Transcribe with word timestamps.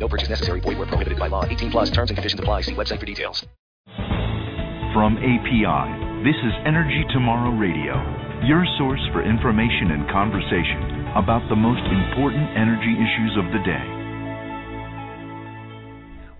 No 0.00 0.08
purchase 0.08 0.30
necessary. 0.30 0.60
Void 0.60 0.78
where 0.78 0.86
prohibited 0.86 1.18
by 1.18 1.28
law. 1.28 1.44
18 1.44 1.70
plus 1.70 1.90
terms 1.90 2.10
and 2.10 2.16
conditions 2.16 2.40
apply. 2.40 2.62
See 2.62 2.74
website 2.74 2.98
for 2.98 3.06
details. 3.06 3.44
From 4.96 5.18
API, 5.18 6.24
this 6.24 6.34
is 6.42 6.52
Energy 6.66 7.04
Tomorrow 7.12 7.52
Radio, 7.54 7.94
your 8.44 8.64
source 8.76 9.00
for 9.12 9.22
information 9.22 9.92
and 9.92 10.10
conversation 10.10 11.12
about 11.14 11.46
the 11.48 11.54
most 11.54 11.84
important 11.86 12.48
energy 12.56 12.96
issues 12.98 13.36
of 13.38 13.44
the 13.52 13.62
day. 13.62 13.86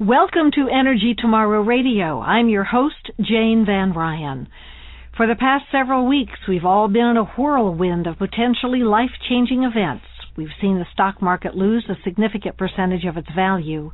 Welcome 0.00 0.50
to 0.56 0.68
Energy 0.68 1.14
Tomorrow 1.16 1.62
Radio. 1.62 2.20
I'm 2.20 2.48
your 2.48 2.64
host, 2.64 3.12
Jane 3.20 3.64
Van 3.66 3.92
Ryan. 3.92 4.48
For 5.16 5.26
the 5.28 5.36
past 5.36 5.66
several 5.70 6.08
weeks, 6.08 6.48
we've 6.48 6.64
all 6.64 6.88
been 6.88 7.04
in 7.04 7.16
a 7.18 7.24
whirlwind 7.24 8.06
of 8.06 8.18
potentially 8.18 8.82
life 8.82 9.12
changing 9.28 9.62
events. 9.62 10.09
We've 10.36 10.48
seen 10.60 10.78
the 10.78 10.86
stock 10.92 11.20
market 11.20 11.54
lose 11.54 11.84
a 11.88 12.02
significant 12.04 12.56
percentage 12.56 13.04
of 13.04 13.16
its 13.16 13.28
value. 13.34 13.92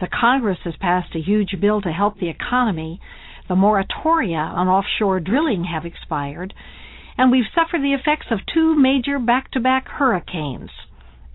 The 0.00 0.08
Congress 0.08 0.58
has 0.64 0.74
passed 0.76 1.14
a 1.14 1.20
huge 1.20 1.60
bill 1.60 1.80
to 1.82 1.92
help 1.92 2.18
the 2.18 2.28
economy. 2.28 3.00
The 3.48 3.54
moratoria 3.54 4.52
on 4.54 4.68
offshore 4.68 5.20
drilling 5.20 5.64
have 5.64 5.84
expired. 5.84 6.52
And 7.16 7.30
we've 7.30 7.44
suffered 7.54 7.82
the 7.82 7.94
effects 7.94 8.26
of 8.30 8.40
two 8.52 8.74
major 8.74 9.18
back 9.18 9.50
to 9.52 9.60
back 9.60 9.88
hurricanes. 9.88 10.70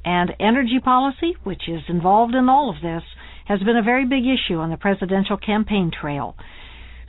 And 0.06 0.36
energy 0.39 0.80
policy, 0.83 1.36
which 1.44 1.67
is 1.67 1.81
involved 1.88 2.36
in 2.36 2.50
all 2.50 2.70
of 2.70 2.81
this, 2.81 3.04
has 3.45 3.59
been 3.61 3.78
a 3.78 3.83
very 3.83 4.06
big 4.06 4.23
issue 4.26 4.59
on 4.59 4.70
the 4.70 4.78
presidential 4.78 5.38
campaign 5.38 5.92
trail. 5.92 6.36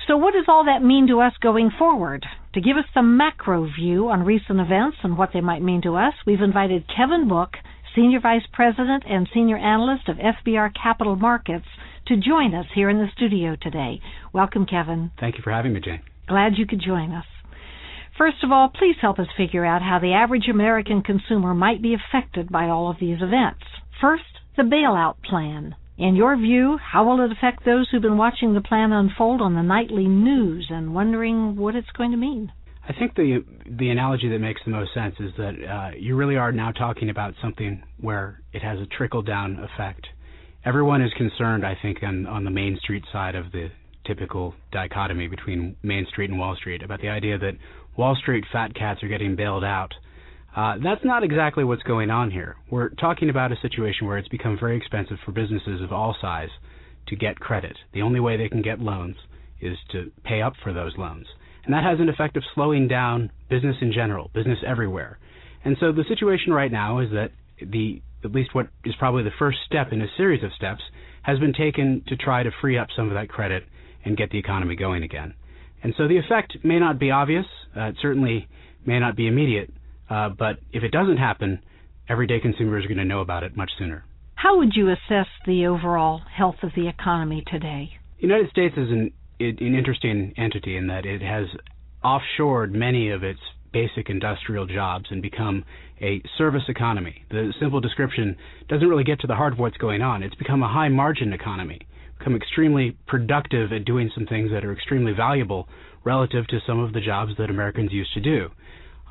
So, 0.09 0.17
what 0.17 0.35
does 0.35 0.47
all 0.49 0.65
that 0.65 0.83
mean 0.83 1.07
to 1.09 1.21
us 1.21 1.33
going 1.41 1.71
forward? 1.79 2.27
To 2.55 2.61
give 2.61 2.77
us 2.77 2.85
the 2.95 3.03
macro 3.03 3.69
view 3.71 4.09
on 4.09 4.25
recent 4.25 4.59
events 4.59 4.97
and 5.05 5.17
what 5.17 5.31
they 5.33 5.41
might 5.41 5.63
mean 5.63 5.81
to 5.83 5.95
us, 5.95 6.15
we've 6.27 6.41
invited 6.41 6.91
Kevin 6.95 7.29
Book, 7.29 7.51
Senior 7.95 8.19
Vice 8.21 8.47
President 8.53 9.05
and 9.09 9.29
Senior 9.33 9.59
Analyst 9.59 10.09
of 10.09 10.17
FBR 10.17 10.73
Capital 10.75 11.15
Markets, 11.15 11.67
to 12.09 12.17
join 12.17 12.53
us 12.53 12.67
here 12.75 12.91
in 12.91 12.99
the 12.99 13.07
studio 13.17 13.57
today. 13.61 14.01
Welcome, 14.33 14.67
Kevin. 14.67 15.13
Thank 15.21 15.37
you 15.37 15.43
for 15.45 15.53
having 15.53 15.73
me, 15.73 15.81
Jane. 15.81 16.01
Glad 16.29 16.55
you 16.57 16.67
could 16.67 16.83
join 16.85 17.13
us. 17.13 17.27
First 18.19 18.43
of 18.43 18.51
all, 18.51 18.69
please 18.69 18.97
help 19.01 19.21
us 19.21 19.29
figure 19.37 19.65
out 19.65 19.83
how 19.83 20.01
the 20.01 20.15
average 20.15 20.49
American 20.51 21.03
consumer 21.03 21.55
might 21.55 21.81
be 21.81 21.95
affected 21.95 22.51
by 22.51 22.69
all 22.69 22.91
of 22.91 22.99
these 22.99 23.23
events. 23.23 23.63
First, 24.01 24.25
the 24.57 24.65
bailout 24.65 25.23
plan. 25.23 25.77
In 26.03 26.17
your 26.17 26.37
view, 26.37 26.79
how 26.79 27.05
will 27.05 27.25
it 27.25 27.31
affect 27.31 27.65
those 27.65 27.89
who've 27.89 28.03
been 28.03 28.17
watching 28.17 28.55
the 28.55 28.61
plan 28.61 28.91
unfold 28.91 29.41
on 29.41 29.55
the 29.55 29.63
nightly 29.63 30.09
news 30.09 30.67
and 30.69 30.93
wondering 30.93 31.55
what 31.55 31.77
it's 31.77 31.93
going 31.97 32.11
to 32.11 32.17
mean? 32.17 32.51
I 32.89 32.93
think 32.93 33.15
the 33.15 33.45
the 33.79 33.89
analogy 33.89 34.29
that 34.31 34.41
makes 34.41 34.61
the 34.65 34.73
most 34.73 34.93
sense 34.95 35.15
is 35.21 35.31
that 35.37 35.55
uh, 35.65 35.91
you 35.97 36.17
really 36.17 36.35
are 36.35 36.51
now 36.51 36.73
talking 36.73 37.09
about 37.09 37.35
something 37.41 37.85
where 38.01 38.41
it 38.53 38.63
has 38.63 38.81
a 38.81 38.87
trickle 38.87 39.23
down 39.23 39.61
effect. 39.61 40.09
Everyone 40.65 41.03
is 41.03 41.13
concerned, 41.17 41.65
I 41.65 41.79
think, 41.81 42.03
on 42.03 42.27
on 42.27 42.43
the 42.43 42.51
Main 42.51 42.77
Street 42.83 43.05
side 43.13 43.37
of 43.37 43.53
the 43.53 43.71
typical 44.05 44.57
dichotomy 44.73 45.29
between 45.29 45.77
Main 45.85 46.05
Street 46.09 46.31
and 46.31 46.39
Wall 46.41 46.57
Street 46.57 46.83
about 46.83 47.01
the 47.01 47.11
idea 47.11 47.39
that 47.39 47.55
Wall 47.97 48.17
Street 48.17 48.43
fat 48.53 48.75
cats 48.75 49.05
are 49.05 49.09
getting 49.09 49.37
bailed 49.37 49.63
out 49.63 49.95
uh, 50.55 50.75
that's 50.83 51.05
not 51.05 51.25
exactly 51.25 51.65
what's 51.65 51.83
going 51.83 52.11
on 52.11 52.31
here. 52.31 52.57
We're 52.71 52.91
talking 52.91 53.31
about 53.31 53.53
a 53.53 53.57
situation 53.63 54.07
where 54.07 54.19
it's 54.19 54.29
become 54.29 54.59
very 54.59 54.77
expensive 54.77 55.17
for 55.25 55.33
businesses 55.33 55.81
of 55.81 55.93
all 55.93 56.15
size 56.21 56.51
to 57.09 57.17
get 57.17 57.41
credit. 57.41 57.77
The 57.95 58.03
only 58.03 58.21
way 58.21 58.37
they 58.37 58.49
can 58.49 58.63
get 58.63 58.79
loans 58.79 59.17
is 59.61 59.79
to 59.93 60.11
pay 60.25 60.43
up 60.43 60.55
for 60.63 60.73
those 60.73 60.93
loans. 60.99 61.27
And 61.65 61.73
that 61.73 61.85
has 61.85 62.01
an 62.01 62.09
effect 62.09 62.37
of 62.37 62.43
slowing 62.55 62.89
down 62.89 63.31
business 63.49 63.77
in 63.81 63.93
general, 63.93 64.31
business 64.35 64.59
everywhere. 64.67 65.19
And 65.65 65.77
so 65.81 65.93
the 65.93 66.05
situation 66.09 66.53
right 66.53 66.73
now 66.73 66.99
is 66.99 67.11
that 67.11 67.31
the 67.61 68.03
at 68.25 68.33
least 68.33 68.55
what 68.55 68.69
is 68.85 68.95
probably 68.99 69.25
the 69.25 69.31
first 69.39 69.59
step 69.67 69.89
in 69.93 70.01
a 70.01 70.07
series 70.17 70.45
of 70.45 70.53
steps 70.53 70.83
has 71.23 71.39
been 71.39 71.53
taken 71.53 72.03
to 72.09 72.17
try 72.17 72.43
to 72.43 72.51
free 72.61 72.79
up 72.79 72.89
some 72.95 73.09
of 73.09 73.15
that 73.15 73.29
credit 73.29 73.65
and 74.05 74.17
get 74.17 74.31
the 74.31 74.39
economy 74.39 74.77
going 74.77 75.03
again. 75.03 75.35
And 75.83 75.95
so 75.97 76.07
the 76.07 76.19
effect 76.19 76.57
may 76.63 76.79
not 76.79 76.99
be 76.99 77.11
obvious, 77.11 77.47
uh, 77.77 77.87
it 77.87 77.97
certainly 78.01 78.49
may 78.87 79.01
not 79.01 79.17
be 79.17 79.27
immediate, 79.27 79.71
Uh, 80.13 80.29
but 80.29 80.59
if 80.73 80.83
it 80.83 80.91
doesn't 80.91 81.17
happen, 81.17 81.63
everyday 82.07 82.39
consumers 82.39 82.85
are 82.85 82.89
going 82.89 82.99
to 82.99 83.05
know 83.05 83.21
about 83.21 83.43
it 83.43 83.57
much 83.57 83.71
sooner. 83.79 84.05
How 84.35 84.59
would 84.59 84.73
you 84.75 84.91
assess 84.91 85.29
the 85.47 85.67
overall 85.67 86.21
health 86.37 86.57
of 86.63 86.71
the 86.77 86.87
economy 86.89 87.43
today? 87.51 87.93
The 88.17 88.27
United 88.27 88.51
States 88.51 88.75
is 88.77 88.91
an, 88.91 89.13
an 89.41 89.75
interesting 89.75 90.35
entity 90.37 90.77
in 90.77 90.89
that 90.89 91.07
it 91.07 91.23
has 91.23 91.47
offshored 92.05 92.73
many 92.73 93.11
of 93.11 93.23
its 93.23 93.41
basic 93.73 94.11
industrial 94.11 94.67
jobs 94.67 95.07
and 95.11 95.23
become 95.23 95.65
a 96.03 96.21
service 96.37 96.65
economy. 96.69 97.25
The 97.31 97.55
simple 97.59 97.81
description 97.81 98.37
doesn't 98.69 98.87
really 98.87 99.05
get 99.05 99.21
to 99.21 99.27
the 99.27 99.37
heart 99.37 99.55
of 99.55 99.59
what's 99.59 99.79
going 99.79 100.03
on. 100.03 100.23
It's 100.23 100.35
become 100.35 100.63
a 100.63 100.69
high 100.69 100.89
margin 100.89 101.33
economy, 101.33 101.81
become 102.19 102.37
extremely 102.37 102.99
productive 103.07 103.73
at 103.73 103.87
doing 103.87 104.11
some 104.15 104.27
things 104.27 104.51
that 104.51 104.63
are 104.63 104.75
extremely 104.75 105.13
valuable 105.13 105.69
relative 106.05 106.47
to 106.49 106.59
some 106.67 106.81
of 106.81 106.93
the 106.93 107.01
jobs 107.01 107.33
that 107.39 107.49
Americans 107.49 107.93
used 107.93 108.13
to 108.13 108.21
do. 108.21 108.51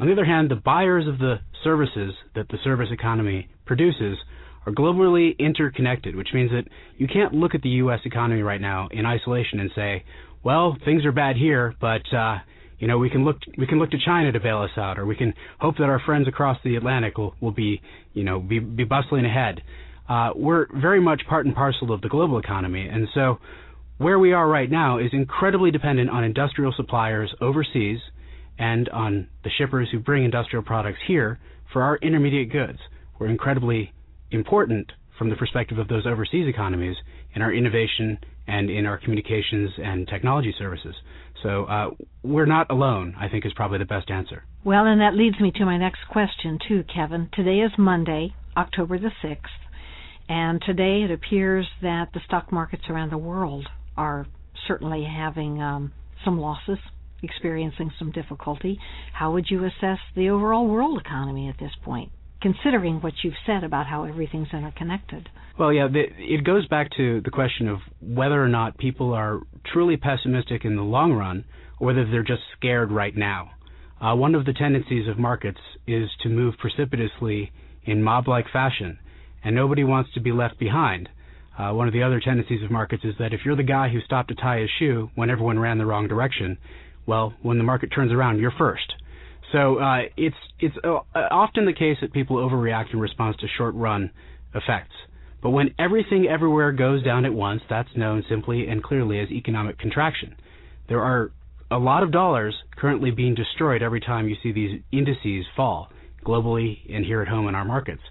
On 0.02 0.08
the 0.08 0.14
other 0.14 0.26
hand, 0.26 0.50
the 0.50 0.56
buyers 0.56 1.08
of 1.08 1.20
the 1.20 1.36
services 1.64 2.16
that 2.34 2.50
the 2.50 2.58
service 2.64 2.90
economy 2.92 3.48
produces 3.68 4.18
are 4.66 4.74
globally 4.74 5.38
interconnected, 5.38 6.16
which 6.16 6.30
means 6.34 6.50
that 6.50 6.64
you 6.98 7.08
can't 7.08 7.36
look 7.36 7.54
at 7.54 7.62
the 7.62 7.70
U.S. 7.70 8.00
economy 8.04 8.42
right 8.42 8.60
now 8.60 8.88
in 8.90 9.06
isolation 9.06 9.60
and 9.60 9.70
say, 9.76 10.04
well, 10.44 10.76
things 10.86 11.06
are 11.06 11.12
bad 11.12 11.36
here, 11.36 11.76
but 11.80 12.02
uh, 12.12 12.40
you 12.80 12.88
know 12.88 12.98
we 12.98 13.12
can 13.12 13.24
look 13.24 13.38
we 13.60 13.68
can 13.68 13.78
look 13.78 13.92
to 13.92 14.00
China 14.04 14.32
to 14.32 14.40
bail 14.40 14.64
us 14.64 14.72
out, 14.76 14.98
or 14.98 15.06
we 15.06 15.16
can 15.16 15.36
hope 15.60 15.78
that 15.78 15.84
our 15.84 16.00
friends 16.00 16.28
across 16.28 16.58
the 16.64 16.78
Atlantic 16.78 17.20
will, 17.20 17.36
will 17.40 17.52
be 17.52 17.80
you 18.16 18.24
know 18.24 18.40
be, 18.40 18.58
be 18.58 18.84
bustling 18.84 19.26
ahead. 19.26 19.62
Uh, 20.10 20.32
we're 20.36 20.66
very 20.82 21.00
much 21.00 21.22
part 21.30 21.46
and 21.46 21.54
parcel 21.54 21.94
of 21.94 22.02
the 22.02 22.10
global 22.10 22.40
economy, 22.40 22.88
and 22.88 23.08
so 23.14 23.38
where 24.00 24.18
we 24.18 24.34
are 24.34 24.48
right 24.48 24.72
now 24.72 24.98
is 24.98 25.12
incredibly 25.14 25.70
dependent 25.70 26.10
on 26.10 26.24
industrial 26.24 26.74
suppliers 26.76 27.32
overseas 27.40 28.00
and 28.62 28.88
on 28.90 29.28
the 29.44 29.50
shippers 29.58 29.90
who 29.92 30.00
bring 30.00 30.24
industrial 30.24 30.64
products 30.64 31.00
here 31.08 31.40
for 31.74 31.82
our 31.82 31.98
intermediate 31.98 32.52
goods. 32.52 32.78
We're 33.20 33.28
incredibly 33.28 33.92
important 34.30 34.92
from 35.18 35.32
the 35.32 35.36
perspective 35.36 35.80
of 35.80 35.88
those 35.88 36.06
overseas 36.06 36.48
economies 36.48 36.96
in 37.34 37.42
our 37.42 37.52
innovation 37.52 38.20
and 38.48 38.70
in 38.70 38.86
our 38.86 39.00
communications 39.00 39.72
and 39.84 40.08
technology 40.08 40.54
services. 40.60 40.94
So 41.42 41.66
uh, 41.66 41.90
we're 42.22 42.46
not 42.46 42.70
alone, 42.70 43.16
I 43.20 43.30
think 43.30 43.48
is 43.48 43.54
probably 43.54 43.80
the 43.80 43.86
best 43.86 44.12
answer. 44.12 44.44
Well, 44.64 44.86
and 44.86 45.02
that 45.02 45.16
leads 45.16 45.40
me 45.40 45.52
to 45.56 45.66
my 45.66 45.78
next 45.78 46.02
question, 46.12 46.60
too, 46.68 46.84
Kevin. 46.94 47.30
Today 47.34 47.62
is 47.62 47.72
Monday, 47.80 48.36
October 48.56 49.00
the 49.00 49.12
6th, 49.24 49.38
and 50.30 50.62
today 50.62 51.02
it 51.04 51.10
appears 51.10 51.66
that 51.82 52.10
the 52.14 52.20
stock 52.28 52.52
markets 52.52 52.84
around 52.90 53.12
the 53.12 53.18
world 53.18 53.68
are 53.98 54.28
certainly 54.68 55.04
having 55.04 55.60
um, 55.60 55.94
some 56.24 56.40
losses 56.40 56.78
experiencing 57.24 57.92
some 57.98 58.12
difficulty. 58.12 58.80
How 59.14 59.32
would 59.34 59.46
you 59.50 59.66
assess 59.66 60.00
the 60.16 60.30
overall 60.30 60.68
world 60.68 61.00
economy 61.00 61.50
at 61.50 61.60
this 61.60 61.72
point, 61.84 62.12
considering 62.42 63.02
what 63.02 63.14
you've 63.24 63.34
said 63.46 63.64
about 63.64 63.88
how 63.88 64.04
everything's 64.04 64.54
interconnected? 64.54 65.30
Well, 65.60 65.74
yeah, 65.74 65.88
the, 65.88 66.06
it 66.18 66.44
goes 66.44 66.68
back 66.68 66.90
to 66.98 67.22
the 67.22 67.30
question 67.32 67.68
of 67.68 67.80
whether 68.02 68.44
or 68.44 68.48
not 68.48 68.78
people 68.78 69.14
are 69.14 69.42
truly 69.72 69.98
pessimistic 69.98 70.66
in 70.66 70.76
the 70.76 70.82
long 70.82 71.14
run 71.14 71.46
or 71.80 71.88
whether 71.88 72.06
they're 72.10 72.24
just 72.24 72.44
scared 72.58 72.92
right 72.92 73.16
now. 73.16 73.52
Uh, 74.02 74.16
one 74.16 74.34
of 74.34 74.46
the 74.46 74.54
tendencies 74.54 75.08
of 75.08 75.20
markets 75.20 75.60
is 75.86 76.10
to 76.24 76.30
move 76.30 76.56
precipitously 76.58 77.52
in 77.84 78.02
mob 78.02 78.28
like 78.28 78.46
fashion, 78.52 78.98
and 79.44 79.56
nobody 79.56 79.84
wants 79.84 80.12
to 80.14 80.20
be 80.20 80.32
left 80.32 80.58
behind. 80.58 81.10
Uh, 81.58 81.72
one 81.72 81.88
of 81.88 81.94
the 81.94 82.02
other 82.02 82.20
tendencies 82.20 82.64
of 82.64 82.72
markets 82.72 83.04
is 83.04 83.14
that 83.20 83.34
if 83.34 83.42
you're 83.46 83.56
the 83.56 83.64
guy 83.64 83.90
who 83.90 84.00
stopped 84.02 84.30
to 84.30 84.36
tie 84.36 84.60
his 84.60 84.70
shoe 84.80 85.10
when 85.16 85.30
everyone 85.30 85.60
ran 85.60 85.78
the 85.78 85.86
wrong 85.86 86.08
direction, 86.08 86.58
well, 87.06 87.34
when 87.42 87.58
the 87.58 87.64
market 87.64 87.88
turns 87.88 88.12
around, 88.12 88.40
you're 88.40 88.54
first. 88.58 88.94
So 89.52 89.80
uh, 89.80 90.04
it's 90.16 90.36
it's 90.60 90.76
uh, 90.84 91.00
often 91.14 91.66
the 91.66 91.74
case 91.74 91.98
that 92.02 92.14
people 92.14 92.38
overreact 92.38 92.94
in 92.94 93.00
response 93.00 93.36
to 93.38 93.48
short-run 93.58 94.12
effects. 94.54 94.96
But 95.42 95.50
when 95.50 95.74
everything 95.80 96.28
everywhere 96.28 96.72
goes 96.72 97.04
down 97.04 97.26
at 97.26 97.34
once, 97.34 97.62
that's 97.70 97.90
known 97.96 98.24
simply 98.30 98.68
and 98.68 98.84
clearly 98.84 99.20
as 99.20 99.30
economic 99.30 99.80
contraction. 99.80 100.36
There 100.88 101.02
are 101.02 101.32
a 101.72 101.80
lot 101.80 102.04
of 102.04 102.12
dollars 102.12 102.56
currently 102.78 103.12
being 103.12 103.34
destroyed 103.34 103.82
every 103.82 104.02
time 104.02 104.28
you 104.28 104.36
see 104.44 104.52
these 104.52 104.82
indices 104.92 105.46
fall 105.56 105.90
globally 106.26 106.78
and 106.94 107.04
here 107.04 107.22
at 107.22 107.28
home 107.28 107.48
in 107.48 107.56
our 107.56 107.66
markets, 107.66 108.02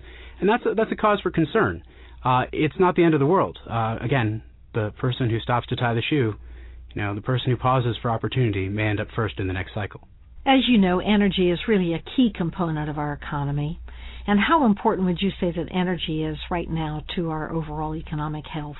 and 0.41 0.49
that's 0.49 0.65
a, 0.67 0.75
that's 0.75 0.91
a 0.91 0.97
cause 0.97 1.21
for 1.21 1.31
concern. 1.31 1.83
Uh, 2.25 2.43
it's 2.53 2.75
not 2.79 2.97
the 2.97 3.05
end 3.05 3.15
of 3.15 3.21
the 3.21 3.27
world. 3.27 3.59
Uh, 3.71 3.97
again, 4.01 4.43
the 4.75 4.93
person 4.99 5.31
who 5.31 5.39
stops 5.41 5.67
to 5.69 5.77
tie 5.77 5.95
the 5.95 6.03
shoe 6.03 6.35
You 6.95 7.03
know, 7.03 7.15
the 7.15 7.21
person 7.21 7.51
who 7.51 7.57
pauses 7.57 7.97
for 8.03 8.11
opportunity 8.11 8.69
may 8.69 8.85
end 8.85 9.01
up 9.01 9.09
first 9.15 9.39
in 9.39 9.47
the 9.47 9.53
next 9.53 9.75
cycle. 9.75 10.09
As 10.47 10.61
you 10.69 10.79
know, 10.79 11.01
energy 11.01 11.51
is 11.51 11.59
really 11.69 11.95
a 11.95 12.03
key 12.17 12.33
component 12.35 12.89
of 12.89 12.99
our 12.99 13.13
economy. 13.13 13.81
And 14.27 14.39
how 14.41 14.67
important 14.67 15.07
would 15.07 15.21
you 15.21 15.31
say 15.41 15.53
that 15.53 15.69
energy 15.73 16.25
is 16.25 16.37
right 16.51 16.69
now 16.69 17.03
to 17.17 17.31
our 17.31 17.53
overall 17.53 17.95
economic 17.95 18.45
health? 18.47 18.77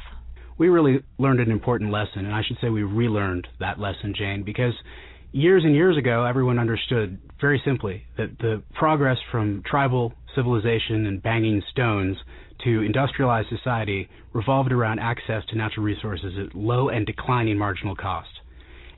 We 0.59 0.69
really 0.69 1.01
learned 1.19 1.41
an 1.41 1.51
important 1.51 1.91
lesson, 1.91 2.27
and 2.27 2.35
I 2.35 2.43
should 2.47 2.59
say 2.61 2.69
we 2.69 2.83
relearned 2.83 3.49
that 3.61 3.79
lesson, 3.79 4.15
Jane, 4.17 4.43
because 4.43 4.75
years 5.33 5.63
and 5.65 5.75
years 5.75 5.97
ago, 5.97 6.25
everyone 6.25 6.59
understood 6.59 7.19
very 7.41 7.63
simply 7.65 8.05
that 8.17 8.39
the 8.39 8.63
progress 8.75 9.17
from 9.31 9.63
tribal 9.65 10.13
civilization 10.35 11.07
and 11.07 11.23
banging 11.23 11.63
stones 11.71 12.17
to 12.65 12.83
industrialized 12.83 13.49
society 13.49 14.09
revolved 14.33 14.73
around 14.73 14.99
access 14.99 15.45
to 15.49 15.57
natural 15.57 15.85
resources 15.85 16.33
at 16.39 16.55
low 16.55 16.89
and 16.89 17.07
declining 17.07 17.59
marginal 17.59 17.97
cost. 17.97 18.29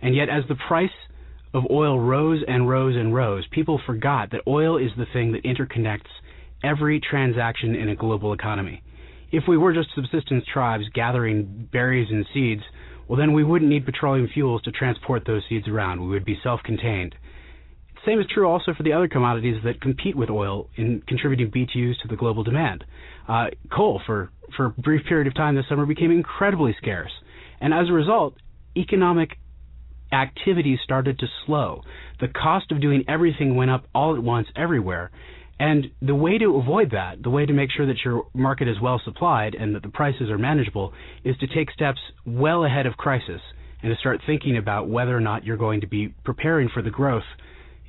And 0.01 0.15
yet, 0.15 0.29
as 0.29 0.45
the 0.49 0.57
price 0.69 0.91
of 1.55 1.65
oil 1.71 2.01
rose 2.01 2.43
and 2.47 2.69
rose 2.69 2.97
and 2.97 3.15
rose, 3.15 3.45
people 3.51 3.81
forgot 3.87 4.31
that 4.31 4.43
oil 4.47 4.77
is 4.77 4.91
the 4.97 5.07
thing 5.13 5.33
that 5.33 5.45
interconnects 5.45 6.11
every 6.65 7.01
transaction 7.01 7.75
in 7.75 7.89
a 7.89 7.97
global 7.97 8.33
economy. 8.33 8.83
If 9.31 9.45
we 9.49 9.57
were 9.57 9.73
just 9.73 9.89
subsistence 9.95 10.45
tribes 10.53 10.85
gathering 10.95 11.69
berries 11.73 12.09
and 12.11 12.27
seeds, 12.35 12.63
well, 13.09 13.19
then 13.19 13.33
we 13.33 13.45
wouldn't 13.45 13.71
need 13.71 13.85
petroleum 13.85 14.29
fuels 14.33 14.63
to 14.63 14.73
transport 14.73 15.25
those 15.27 15.43
seeds 15.49 15.69
around. 15.69 16.01
We 16.01 16.09
would 16.09 16.25
be 16.25 16.39
self 16.43 16.61
contained. 16.65 17.15
Same 18.07 18.19
is 18.19 18.27
true 18.33 18.49
also 18.49 18.75
for 18.75 18.83
the 18.83 18.93
other 18.93 19.07
commodities 19.07 19.63
that 19.65 19.81
compete 19.81 20.17
with 20.17 20.29
oil 20.29 20.69
in 20.77 21.03
contributing 21.07 21.51
BTUs 21.51 22.01
to 22.03 22.09
the 22.09 22.17
global 22.17 22.43
demand. 22.43 22.85
Uh, 23.29 23.47
coal, 23.75 24.01
for, 24.05 24.31
for 24.57 24.67
a 24.67 24.71
brief 24.71 25.07
period 25.07 25.29
of 25.29 25.35
time 25.35 25.55
this 25.55 25.65
summer, 25.69 25.87
became 25.87 26.11
incredibly 26.11 26.75
scarce. 26.81 27.13
And 27.61 27.73
as 27.73 27.89
a 27.89 27.93
result, 27.93 28.35
economic 28.77 29.31
activity 30.13 30.79
started 30.83 31.19
to 31.21 31.27
slow. 31.47 31.83
The 32.21 32.29
cost 32.29 32.73
of 32.73 32.81
doing 32.81 33.05
everything 33.09 33.55
went 33.55 33.71
up 33.71 33.85
all 33.95 34.17
at 34.17 34.23
once 34.23 34.49
everywhere. 34.57 35.11
And 35.61 35.87
the 36.01 36.15
way 36.15 36.39
to 36.39 36.57
avoid 36.57 36.91
that, 36.91 37.23
the 37.23 37.31
way 37.31 37.47
to 37.47 37.53
make 37.53 37.71
sure 37.71 37.87
that 37.87 38.05
your 38.05 38.25
market 38.35 38.67
is 38.67 38.81
well 38.81 39.01
supplied 39.05 39.55
and 39.55 39.77
that 39.77 39.83
the 39.83 39.89
prices 39.91 40.29
are 40.29 40.39
manageable, 40.39 40.93
is 41.25 41.37
to 41.39 41.47
take 41.47 41.71
steps 41.71 42.01
well 42.27 42.65
ahead 42.65 42.87
of 42.87 42.97
crisis 42.97 43.41
and 43.81 43.93
to 43.93 43.99
start 44.01 44.21
thinking 44.27 44.57
about 44.57 44.89
whether 44.89 45.17
or 45.17 45.21
not 45.21 45.45
you're 45.45 45.57
going 45.57 45.81
to 45.83 45.87
be 45.87 46.15
preparing 46.25 46.69
for 46.69 46.83
the 46.83 46.91
growth. 46.91 47.23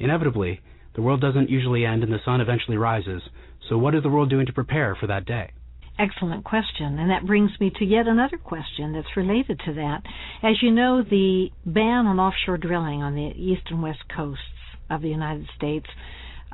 Inevitably, 0.04 0.60
the 0.96 1.02
world 1.02 1.22
doesn't 1.22 1.50
usually 1.50 1.86
end 1.86 2.04
and 2.04 2.12
the 2.12 2.20
sun 2.26 2.42
eventually 2.42 2.76
rises. 2.76 3.22
So, 3.70 3.78
what 3.78 3.96
is 3.96 4.04
the 4.04 4.10
world 4.10 4.30
doing 4.30 4.46
to 4.48 4.54
prepare 4.54 4.96
for 5.00 5.08
that 5.08 5.26
day? 5.26 5.52
Excellent 5.98 6.44
question. 6.44 7.00
And 7.00 7.10
that 7.10 7.26
brings 7.26 7.52
me 7.60 7.72
to 7.80 7.86
yet 7.86 8.08
another 8.08 8.38
question 8.38 8.94
that's 8.94 9.16
related 9.16 9.62
to 9.66 9.74
that. 9.76 10.02
As 10.42 10.62
you 10.62 10.72
know, 10.72 11.04
the 11.04 11.50
ban 11.66 12.06
on 12.06 12.20
offshore 12.20 12.58
drilling 12.58 13.02
on 13.02 13.16
the 13.16 13.32
east 13.38 13.64
and 13.70 13.82
west 13.82 14.04
coasts 14.14 14.42
of 14.90 15.02
the 15.02 15.10
United 15.10 15.48
States 15.56 15.86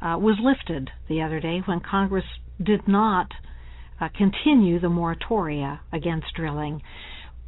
uh, 0.02 0.18
was 0.20 0.38
lifted 0.42 0.92
the 1.08 1.22
other 1.22 1.40
day 1.40 1.62
when 1.66 1.80
Congress 1.80 2.26
did 2.64 2.88
not 2.88 3.32
uh, 4.00 4.10
continue 4.16 4.80
the 4.80 4.88
moratoria 4.88 5.80
against 5.92 6.28
drilling. 6.36 6.82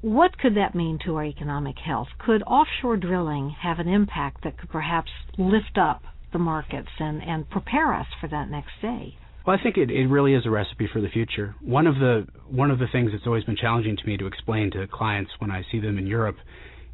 What 0.01 0.39
could 0.39 0.55
that 0.55 0.73
mean 0.73 0.97
to 1.05 1.15
our 1.17 1.25
economic 1.25 1.77
health? 1.77 2.07
Could 2.17 2.41
offshore 2.43 2.97
drilling 2.97 3.51
have 3.61 3.77
an 3.77 3.87
impact 3.87 4.43
that 4.43 4.57
could 4.57 4.69
perhaps 4.69 5.11
lift 5.37 5.77
up 5.79 6.01
the 6.33 6.39
markets 6.39 6.89
and, 6.99 7.21
and 7.21 7.47
prepare 7.49 7.93
us 7.93 8.07
for 8.19 8.27
that 8.27 8.49
next 8.49 8.71
day? 8.81 9.15
Well, 9.45 9.55
I 9.59 9.61
think 9.61 9.77
it, 9.77 9.91
it 9.91 10.07
really 10.07 10.33
is 10.33 10.45
a 10.45 10.49
recipe 10.49 10.87
for 10.91 11.01
the 11.01 11.09
future. 11.09 11.55
One 11.61 11.85
of 11.85 11.95
the 11.95 12.27
one 12.49 12.71
of 12.71 12.79
the 12.79 12.87
things 12.91 13.11
that's 13.11 13.27
always 13.27 13.43
been 13.43 13.55
challenging 13.55 13.95
to 13.97 14.05
me 14.07 14.17
to 14.17 14.25
explain 14.25 14.71
to 14.71 14.87
clients 14.87 15.31
when 15.39 15.51
I 15.51 15.63
see 15.71 15.79
them 15.79 15.97
in 15.97 16.07
Europe, 16.07 16.37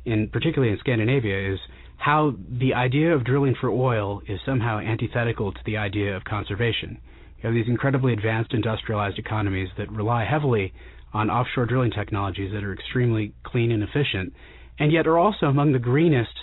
in 0.05 0.29
particularly 0.29 0.73
in 0.73 0.79
Scandinavia, 0.79 1.53
is 1.53 1.59
how 1.97 2.35
the 2.59 2.73
idea 2.73 3.13
of 3.13 3.23
drilling 3.23 3.55
for 3.59 3.69
oil 3.69 4.21
is 4.27 4.39
somehow 4.45 4.79
antithetical 4.79 5.51
to 5.53 5.59
the 5.65 5.77
idea 5.77 6.15
of 6.15 6.23
conservation. 6.25 6.99
You 7.37 7.47
have 7.47 7.53
these 7.53 7.67
incredibly 7.67 8.13
advanced 8.13 8.53
industrialized 8.53 9.19
economies 9.19 9.69
that 9.77 9.91
rely 9.91 10.25
heavily 10.25 10.73
on 11.13 11.29
offshore 11.29 11.65
drilling 11.65 11.91
technologies 11.91 12.51
that 12.53 12.63
are 12.63 12.73
extremely 12.73 13.33
clean 13.43 13.71
and 13.71 13.83
efficient, 13.83 14.33
and 14.79 14.91
yet 14.91 15.07
are 15.07 15.17
also 15.17 15.47
among 15.47 15.71
the 15.71 15.79
greenest 15.79 16.33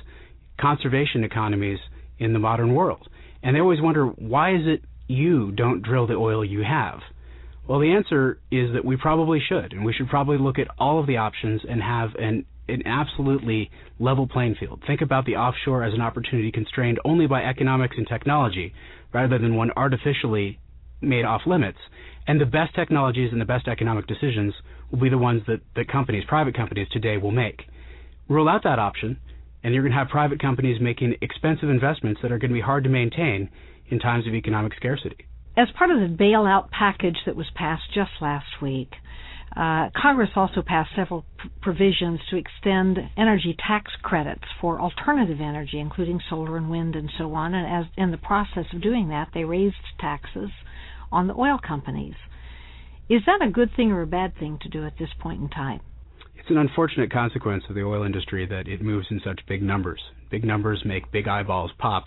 conservation 0.60 1.24
economies 1.24 1.78
in 2.18 2.32
the 2.32 2.38
modern 2.38 2.74
world. 2.74 3.08
And 3.42 3.54
they 3.54 3.60
always 3.60 3.80
wonder 3.80 4.06
why 4.06 4.54
is 4.54 4.62
it 4.66 4.82
you 5.06 5.52
don't 5.52 5.82
drill 5.82 6.06
the 6.06 6.14
oil 6.14 6.44
you 6.44 6.62
have? 6.62 7.00
Well, 7.66 7.80
the 7.80 7.92
answer 7.92 8.40
is 8.50 8.72
that 8.74 8.84
we 8.84 8.96
probably 8.96 9.40
should, 9.46 9.72
and 9.72 9.84
we 9.84 9.92
should 9.92 10.08
probably 10.08 10.38
look 10.38 10.58
at 10.58 10.68
all 10.78 11.00
of 11.00 11.06
the 11.06 11.18
options 11.18 11.62
and 11.68 11.82
have 11.82 12.10
an 12.16 12.46
an 12.66 12.82
absolutely 12.86 13.70
level 13.98 14.26
playing 14.26 14.54
field. 14.58 14.82
Think 14.86 15.02
about 15.02 15.26
the 15.26 15.36
offshore 15.36 15.84
as 15.84 15.92
an 15.92 16.00
opportunity 16.00 16.50
constrained 16.50 16.98
only 17.04 17.26
by 17.26 17.42
economics 17.42 17.96
and 17.98 18.06
technology, 18.06 18.72
rather 19.12 19.38
than 19.38 19.54
one 19.54 19.70
artificially 19.76 20.58
made 21.00 21.24
off 21.24 21.42
limits. 21.46 21.78
And 22.26 22.40
the 22.40 22.46
best 22.46 22.74
technologies 22.74 23.30
and 23.32 23.40
the 23.40 23.46
best 23.46 23.68
economic 23.68 24.06
decisions 24.06 24.54
will 24.90 25.00
be 25.00 25.08
the 25.08 25.18
ones 25.18 25.42
that, 25.46 25.60
that 25.76 25.88
companies, 25.88 26.24
private 26.26 26.56
companies 26.56 26.88
today, 26.90 27.16
will 27.18 27.30
make. 27.30 27.62
Rule 28.28 28.48
out 28.48 28.64
that 28.64 28.78
option, 28.78 29.18
and 29.62 29.74
you're 29.74 29.82
going 29.82 29.92
to 29.92 29.98
have 29.98 30.08
private 30.08 30.40
companies 30.40 30.80
making 30.80 31.16
expensive 31.20 31.68
investments 31.68 32.20
that 32.22 32.32
are 32.32 32.38
going 32.38 32.50
to 32.50 32.54
be 32.54 32.60
hard 32.60 32.84
to 32.84 32.90
maintain 32.90 33.50
in 33.88 33.98
times 33.98 34.26
of 34.26 34.34
economic 34.34 34.72
scarcity. 34.76 35.26
As 35.56 35.68
part 35.76 35.90
of 35.90 35.98
the 35.98 36.16
bailout 36.16 36.70
package 36.70 37.18
that 37.26 37.36
was 37.36 37.46
passed 37.54 37.84
just 37.94 38.10
last 38.20 38.60
week, 38.62 38.90
uh, 39.56 39.88
Congress 40.00 40.30
also 40.34 40.62
passed 40.66 40.90
several 40.96 41.24
pr- 41.38 41.46
provisions 41.62 42.20
to 42.30 42.36
extend 42.36 42.98
energy 43.16 43.56
tax 43.66 43.92
credits 44.02 44.44
for 44.60 44.80
alternative 44.80 45.40
energy, 45.40 45.78
including 45.78 46.20
solar 46.28 46.56
and 46.56 46.70
wind 46.70 46.96
and 46.96 47.10
so 47.18 47.32
on. 47.34 47.54
And 47.54 47.84
as 47.84 47.90
in 47.96 48.10
the 48.10 48.16
process 48.16 48.64
of 48.72 48.82
doing 48.82 49.08
that, 49.10 49.28
they 49.32 49.44
raised 49.44 49.76
taxes 50.00 50.50
on 51.12 51.28
the 51.28 51.34
oil 51.34 51.58
companies. 51.64 52.14
Is 53.08 53.22
that 53.26 53.46
a 53.46 53.50
good 53.50 53.70
thing 53.76 53.92
or 53.92 54.02
a 54.02 54.06
bad 54.06 54.36
thing 54.38 54.58
to 54.62 54.68
do 54.68 54.84
at 54.86 54.98
this 54.98 55.10
point 55.20 55.40
in 55.40 55.48
time? 55.48 55.80
It's 56.36 56.50
an 56.50 56.58
unfortunate 56.58 57.12
consequence 57.12 57.64
of 57.68 57.74
the 57.74 57.84
oil 57.84 58.02
industry 58.02 58.46
that 58.46 58.66
it 58.66 58.82
moves 58.82 59.06
in 59.10 59.20
such 59.24 59.40
big 59.46 59.62
numbers. 59.62 60.00
Big 60.30 60.44
numbers 60.44 60.82
make 60.84 61.12
big 61.12 61.28
eyeballs 61.28 61.70
pop. 61.78 62.04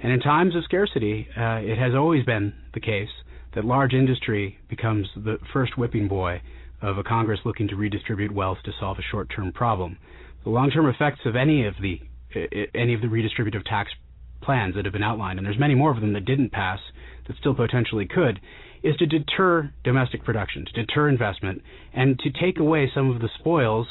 And 0.00 0.12
in 0.12 0.20
times 0.20 0.56
of 0.56 0.64
scarcity, 0.64 1.28
uh, 1.36 1.60
it 1.62 1.78
has 1.78 1.94
always 1.94 2.24
been 2.24 2.54
the 2.74 2.80
case 2.80 3.08
that 3.54 3.64
large 3.64 3.92
industry 3.92 4.58
becomes 4.68 5.08
the 5.16 5.38
first 5.52 5.78
whipping 5.78 6.08
boy 6.08 6.40
of 6.80 6.98
a 6.98 7.02
Congress 7.02 7.40
looking 7.44 7.68
to 7.68 7.76
redistribute 7.76 8.32
wealth 8.32 8.58
to 8.64 8.72
solve 8.78 8.98
a 8.98 9.02
short-term 9.10 9.52
problem. 9.52 9.98
The 10.44 10.50
long-term 10.50 10.86
effects 10.86 11.20
of 11.24 11.36
any 11.36 11.66
of 11.66 11.74
the 11.80 12.00
any 12.74 12.92
of 12.92 13.00
the 13.00 13.06
redistributive 13.06 13.64
tax 13.64 13.90
plans 14.42 14.74
that 14.74 14.84
have 14.84 14.92
been 14.92 15.02
outlined, 15.02 15.38
and 15.38 15.46
there's 15.46 15.58
many 15.58 15.74
more 15.74 15.90
of 15.90 16.00
them 16.00 16.12
that 16.12 16.26
didn't 16.26 16.52
pass 16.52 16.78
that 17.26 17.36
still 17.38 17.54
potentially 17.54 18.06
could, 18.06 18.38
is 18.82 18.96
to 18.96 19.06
deter 19.06 19.72
domestic 19.82 20.22
production, 20.24 20.64
to 20.64 20.72
deter 20.84 21.08
investment, 21.08 21.62
and 21.94 22.18
to 22.20 22.30
take 22.30 22.58
away 22.58 22.90
some 22.94 23.10
of 23.10 23.20
the 23.20 23.28
spoils, 23.38 23.86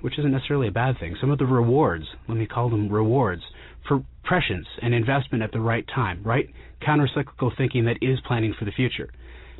which 0.00 0.18
isn't 0.18 0.30
necessarily 0.30 0.68
a 0.68 0.72
bad 0.72 0.98
thing, 0.98 1.16
some 1.20 1.30
of 1.30 1.38
the 1.38 1.46
rewards, 1.46 2.04
let 2.28 2.38
me 2.38 2.46
call 2.46 2.70
them 2.70 2.88
rewards, 2.88 3.42
for 3.86 4.02
prescience 4.24 4.66
and 4.82 4.94
investment 4.94 5.42
at 5.42 5.52
the 5.52 5.60
right 5.60 5.86
time, 5.94 6.22
right 6.24 6.48
countercyclical 6.86 7.56
thinking 7.56 7.84
that 7.84 7.98
is 8.00 8.18
planning 8.26 8.54
for 8.58 8.64
the 8.64 8.72
future. 8.72 9.10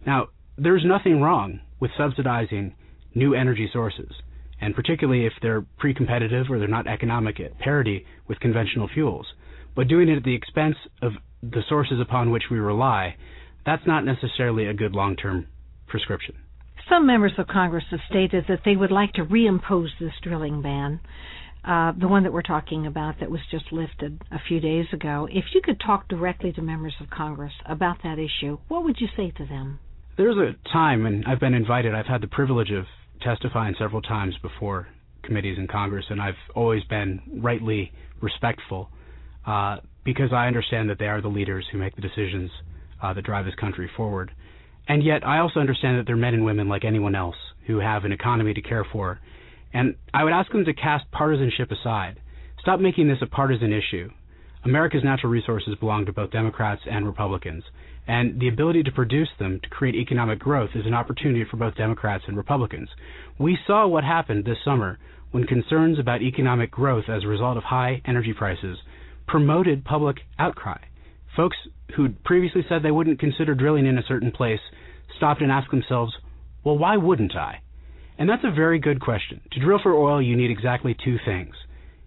Now, 0.07 0.29
there's 0.57 0.85
nothing 0.85 1.21
wrong 1.21 1.61
with 1.81 1.91
subsidizing 1.97 2.75
new 3.15 3.35
energy 3.35 3.69
sources, 3.73 4.13
and 4.61 4.75
particularly 4.75 5.27
if 5.27 5.33
they're 5.43 5.65
pre 5.79 5.95
competitive 5.95 6.47
or 6.51 6.59
they're 6.59 6.69
not 6.69 6.87
economic 6.87 7.41
at 7.41 7.59
parity 7.59 8.05
with 8.29 8.39
conventional 8.41 8.89
fuels. 8.93 9.27
But 9.75 9.89
doing 9.89 10.09
it 10.09 10.17
at 10.17 10.25
the 10.25 10.35
expense 10.35 10.77
of 11.03 11.13
the 11.43 11.63
sources 11.69 12.01
upon 12.01 12.31
which 12.31 12.45
we 12.51 12.59
rely, 12.59 13.17
that's 13.65 13.87
not 13.87 14.05
necessarily 14.05 14.67
a 14.67 14.75
good 14.75 14.93
long 14.93 15.17
term 15.17 15.47
prescription. 15.87 16.37
Some 16.89 17.07
members 17.07 17.33
of 17.39 17.47
Congress 17.47 17.85
have 17.91 18.01
stated 18.09 18.45
that 18.49 18.61
they 18.65 18.75
would 18.77 18.91
like 18.91 19.13
to 19.15 19.25
reimpose 19.25 19.91
this 20.01 20.13
drilling 20.23 20.63
ban. 20.63 21.01
Uh, 21.63 21.93
the 21.93 22.09
one 22.09 22.23
that 22.23 22.33
we're 22.33 22.43
talking 22.43 22.87
about 22.87 23.21
that 23.21 23.31
was 23.31 23.41
just 23.51 23.71
lifted 23.71 24.23
a 24.33 24.39
few 24.49 24.61
days 24.61 24.87
ago. 24.93 25.29
If 25.31 25.45
you 25.55 25.61
could 25.63 25.79
talk 25.79 26.09
directly 26.09 26.53
to 26.53 26.63
members 26.63 26.95
of 27.01 27.11
Congress 27.11 27.53
about 27.67 27.99
that 28.03 28.19
issue, 28.19 28.59
what 28.69 28.83
would 28.83 28.97
you 28.99 29.09
say 29.15 29.31
to 29.37 29.45
them? 29.45 29.79
There's 30.17 30.37
a 30.37 30.55
time, 30.69 31.07
and 31.07 31.25
I've 31.27 31.41
been 31.41 31.55
invited, 31.55 31.95
I've 31.95 32.07
had 32.07 32.21
the 32.21 32.29
privilege 32.29 32.71
of 32.71 32.85
testifying 33.23 33.75
several 33.79 34.03
times 34.03 34.35
before 34.43 34.89
committees 35.23 35.57
in 35.59 35.67
Congress, 35.67 36.05
and 36.11 36.21
I've 36.21 36.35
always 36.55 36.83
been 36.85 37.21
rightly 37.41 37.93
respectful 38.21 38.91
uh, 39.47 39.79
because 40.05 40.33
I 40.33 40.47
understand 40.47 40.91
that 40.91 40.99
they 40.99 41.07
are 41.07 41.21
the 41.21 41.29
leaders 41.29 41.67
who 41.71 41.79
make 41.79 41.95
the 41.95 42.03
decisions 42.03 42.51
uh, 43.03 43.15
that 43.15 43.25
drive 43.25 43.45
this 43.45 43.55
country 43.55 43.91
forward. 43.97 44.31
And 44.89 45.05
yet, 45.05 45.27
I 45.27 45.39
also 45.39 45.61
understand 45.61 45.99
that 45.99 46.07
they're 46.07 46.17
men 46.17 46.35
and 46.35 46.45
women 46.45 46.69
like 46.69 46.85
anyone 46.85 47.15
else 47.15 47.37
who 47.67 47.79
have 47.79 48.05
an 48.05 48.13
economy 48.13 48.55
to 48.55 48.63
care 48.63 48.85
for. 48.91 49.21
And 49.73 49.95
I 50.13 50.25
would 50.25 50.33
ask 50.33 50.51
them 50.51 50.65
to 50.65 50.75
cast 50.75 51.11
partisanship 51.13 51.71
aside. 51.71 52.19
Stop 52.61 52.81
making 52.81 53.09
this 53.09 53.19
a 53.23 53.27
partisan 53.27 53.73
issue. 53.73 54.11
America's 54.65 55.05
natural 55.05 55.33
resources 55.33 55.77
belong 55.79 56.07
to 56.07 56.13
both 56.13 56.33
Democrats 56.33 56.83
and 56.91 57.07
Republicans 57.07 57.63
and 58.11 58.41
the 58.41 58.49
ability 58.49 58.83
to 58.83 58.91
produce 58.91 59.29
them 59.39 59.61
to 59.63 59.69
create 59.69 59.95
economic 59.95 60.41
growth 60.41 60.71
is 60.75 60.85
an 60.85 60.95
opportunity 60.95 61.45
for 61.49 61.57
both 61.57 61.77
Democrats 61.77 62.25
and 62.27 62.37
Republicans. 62.37 62.89
We 63.39 63.57
saw 63.69 63.87
what 63.87 64.03
happened 64.03 64.45
this 64.45 64.59
summer 64.65 64.99
when 65.31 65.45
concerns 65.45 65.97
about 65.97 66.21
economic 66.21 66.73
growth 66.73 67.05
as 67.09 67.23
a 67.23 67.29
result 67.29 67.57
of 67.57 67.63
high 67.63 68.03
energy 68.05 68.33
prices 68.37 68.79
promoted 69.29 69.85
public 69.85 70.17
outcry. 70.41 70.79
Folks 71.37 71.57
who'd 71.95 72.25
previously 72.25 72.63
said 72.69 72.83
they 72.83 72.91
wouldn't 72.91 73.21
consider 73.21 73.55
drilling 73.55 73.87
in 73.87 73.97
a 73.97 74.07
certain 74.09 74.33
place 74.33 74.59
stopped 75.17 75.41
and 75.41 75.53
asked 75.53 75.71
themselves, 75.71 76.13
well, 76.65 76.77
why 76.77 76.97
wouldn't 76.97 77.37
I? 77.37 77.61
And 78.19 78.29
that's 78.29 78.43
a 78.43 78.51
very 78.51 78.81
good 78.81 79.01
question. 79.01 79.41
To 79.53 79.61
drill 79.61 79.79
for 79.81 79.95
oil, 79.95 80.21
you 80.21 80.37
need 80.37 80.51
exactly 80.51 80.97
two 81.05 81.19
things. 81.25 81.55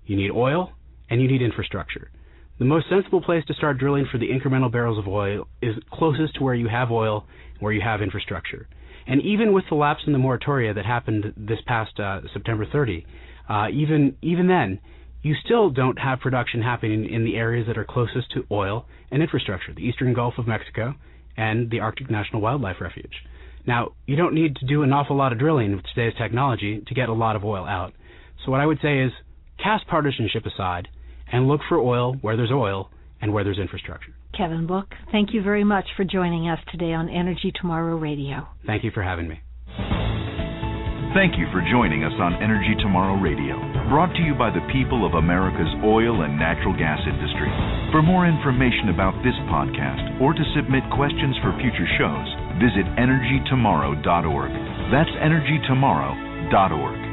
You 0.05 0.17
need 0.17 0.31
oil 0.31 0.74
and 1.10 1.22
you 1.22 1.29
need 1.29 1.41
infrastructure. 1.41 2.12
The 2.60 2.65
most 2.65 2.88
sensible 2.88 3.22
place 3.22 3.43
to 3.48 3.53
start 3.55 3.79
drilling 3.79 4.05
for 4.12 4.19
the 4.19 4.29
incremental 4.29 4.72
barrels 4.72 5.00
of 5.00 5.07
oil 5.07 5.48
is 5.62 5.75
closest 5.91 6.36
to 6.36 6.43
where 6.43 6.53
you 6.53 6.67
have 6.67 6.91
oil, 6.91 7.25
where 7.60 7.74
you 7.74 7.81
have 7.81 8.00
infrastructure. 8.00 8.67
And 9.07 9.22
even 9.24 9.53
with 9.53 9.63
the 9.69 9.75
lapse 9.75 10.03
in 10.05 10.13
the 10.13 10.19
moratoria 10.19 10.75
that 10.75 10.86
happened 10.86 11.33
this 11.36 11.60
past 11.65 12.00
uh, 12.00 12.22
September 12.31 12.67
30, 12.72 13.05
uh, 13.50 13.67
even 13.74 14.15
even 14.22 14.48
then, 14.48 14.79
you 15.24 15.33
still 15.43 15.72
don't 15.72 15.98
have 15.98 16.19
production 16.19 16.62
happening 16.62 17.10
in 17.10 17.25
the 17.25 17.38
areas 17.38 17.65
that 17.67 17.77
are 17.77 17.86
closest 17.86 18.31
to 18.33 18.45
oil 18.51 18.86
and 19.10 19.24
infrastructure, 19.24 19.74
the 19.74 19.81
eastern 19.81 20.13
Gulf 20.13 20.36
of 20.38 20.48
Mexico 20.48 20.93
and 21.36 21.72
the 21.72 21.79
Arctic 21.79 22.12
National 22.12 22.41
Wildlife 22.41 22.79
Refuge. 22.79 23.24
Now, 23.65 23.93
you 24.05 24.15
don't 24.15 24.36
need 24.36 24.57
to 24.57 24.65
do 24.67 24.83
an 24.83 24.93
awful 24.93 25.15
lot 25.15 25.31
of 25.31 25.39
drilling 25.39 25.75
with 25.75 25.86
today's 25.86 26.13
technology 26.17 26.83
to 26.86 26.93
get 26.93 27.10
a 27.10 27.13
lot 27.13 27.36
of 27.36 27.43
oil 27.43 27.65
out. 27.65 27.93
So 28.45 28.51
what 28.51 28.60
I 28.60 28.65
would 28.67 28.79
say 28.81 29.00
is 29.00 29.12
cast 29.57 29.88
partisanship 29.88 30.45
aside 30.45 30.88
and 31.32 31.48
look 31.48 31.62
for 31.70 31.77
oil 31.77 32.13
where 32.22 32.38
there's 32.38 32.51
oil 32.51 32.89
and 33.22 33.34
where 33.34 33.44
there's 33.44 33.60
infrastructure. 33.60 34.13
Kevin 34.38 34.65
Book, 34.68 34.88
thank 35.12 35.34
you 35.34 35.42
very 35.44 35.63
much 35.63 35.86
for 35.96 36.03
joining 36.03 36.50
us 36.50 36.60
today 36.72 36.94
on 36.94 37.08
Energy 37.10 37.51
Tomorrow 37.60 37.96
Radio. 37.98 38.48
Thank 38.65 38.84
you 38.84 38.92
for 38.92 39.03
having 39.03 39.27
me. 39.27 39.39
Thank 41.13 41.38
you 41.38 41.46
for 41.53 41.62
joining 41.70 42.01
us 42.01 42.18
on 42.18 42.42
Energy 42.42 42.74
Tomorrow 42.82 43.22
Radio, 43.22 43.53
brought 43.86 44.10
to 44.18 44.25
you 44.25 44.34
by 44.34 44.50
the 44.50 44.65
people 44.74 45.06
of 45.06 45.13
America's 45.13 45.70
oil 45.86 46.25
and 46.25 46.42
natural 46.42 46.74
gas 46.74 46.98
industry. 47.06 47.53
For 47.94 48.01
more 48.01 48.25
information 48.25 48.89
about 48.89 49.13
this 49.22 49.38
podcast 49.46 50.18
or 50.18 50.34
to 50.34 50.51
submit 50.58 50.82
questions 50.89 51.38
for 51.46 51.53
future 51.62 51.86
shows, 52.01 52.27
visit 52.58 52.89
energytomorrow.org. 52.98 54.51
That's 54.89 55.13
energytomorrow.org. 55.22 57.12